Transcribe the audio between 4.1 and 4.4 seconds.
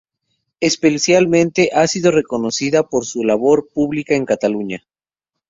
en